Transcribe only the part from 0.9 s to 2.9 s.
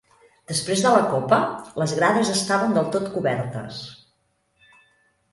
la copa, les grades estaven del